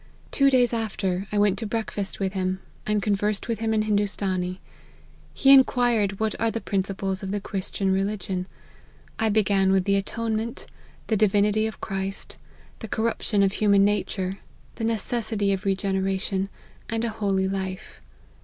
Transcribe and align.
Two 0.31 0.49
days 0.49 0.73
after 0.73 1.27
I 1.31 1.37
went 1.37 1.59
to 1.59 1.67
breakfast 1.67 2.19
with 2.19 2.33
him, 2.33 2.59
and 2.87 3.03
conversed 3.03 3.47
with 3.47 3.59
him 3.59 3.71
in 3.71 3.83
Hindoostanee. 3.83 4.57
He 5.31 5.53
inquired 5.53 6.19
what 6.19 6.33
are 6.41 6.49
the 6.49 6.59
principles 6.59 7.21
of 7.21 7.29
the 7.29 7.39
Christian 7.39 7.91
religion; 7.91 8.47
I 9.19 9.29
began 9.29 9.71
with 9.71 9.83
the 9.85 9.97
atonement, 9.97 10.65
the 11.05 11.15
divinity 11.15 11.67
of 11.67 11.81
Christ, 11.81 12.37
the 12.79 12.87
corruption 12.87 13.43
of 13.43 13.51
human 13.51 13.85
nature, 13.85 14.39
the 14.73 14.83
necessity 14.85 15.53
of 15.53 15.65
regeneration, 15.65 16.49
and 16.89 17.05
a 17.05 17.09
holy 17.09 17.47
life. 17.47 18.01